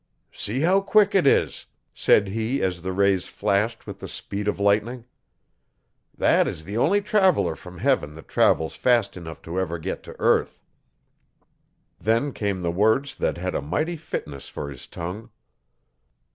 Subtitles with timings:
[0.31, 4.59] 'See how quick it is!' said he as the rays flashed with the speed of
[4.59, 5.05] lightning.
[6.17, 10.15] 'That is the only traveller from Heaven that travels fast enough to ever get to
[10.19, 10.59] earth.
[11.99, 15.29] Then came the words that had a mighty fitness for his tongue.